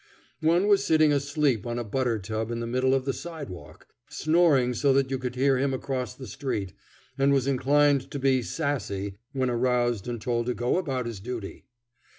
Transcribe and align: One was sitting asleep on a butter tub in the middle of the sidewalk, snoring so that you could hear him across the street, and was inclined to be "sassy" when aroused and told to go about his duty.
One 0.39 0.67
was 0.67 0.83
sitting 0.83 1.13
asleep 1.13 1.67
on 1.67 1.77
a 1.77 1.83
butter 1.83 2.17
tub 2.17 2.49
in 2.49 2.59
the 2.59 2.65
middle 2.65 2.95
of 2.95 3.05
the 3.05 3.13
sidewalk, 3.13 3.85
snoring 4.09 4.73
so 4.73 4.91
that 4.93 5.11
you 5.11 5.19
could 5.19 5.35
hear 5.35 5.59
him 5.59 5.75
across 5.75 6.15
the 6.15 6.25
street, 6.25 6.73
and 7.19 7.31
was 7.31 7.45
inclined 7.45 8.09
to 8.09 8.17
be 8.17 8.41
"sassy" 8.41 9.17
when 9.33 9.51
aroused 9.51 10.07
and 10.07 10.19
told 10.19 10.47
to 10.47 10.55
go 10.55 10.79
about 10.79 11.05
his 11.05 11.19
duty. 11.19 11.65